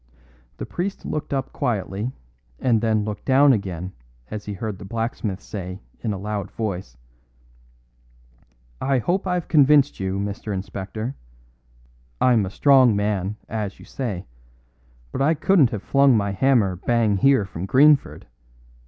The 0.57 0.65
priest 0.65 1.05
looked 1.05 1.31
up 1.31 1.53
quietly 1.53 2.11
and 2.59 2.81
then 2.81 3.05
looked 3.05 3.23
down 3.23 3.53
again 3.53 3.93
as 4.31 4.45
he 4.45 4.53
heard 4.53 4.79
the 4.79 4.83
blacksmith 4.83 5.39
say 5.39 5.79
in 5.99 6.11
a 6.11 6.17
loud 6.17 6.49
voice: 6.49 6.97
"I 8.81 8.97
hope 8.97 9.27
I've 9.27 9.47
convinced 9.47 9.99
you, 9.99 10.17
Mr. 10.17 10.55
Inspector. 10.55 11.15
I'm 12.19 12.47
a 12.47 12.49
strong 12.49 12.95
man, 12.95 13.35
as 13.47 13.77
you 13.77 13.85
say, 13.85 14.25
but 15.11 15.21
I 15.21 15.35
couldn't 15.35 15.69
have 15.69 15.83
flung 15.83 16.17
my 16.17 16.31
hammer 16.31 16.77
bang 16.77 17.17
here 17.17 17.45
from 17.45 17.67
Greenford. 17.67 18.25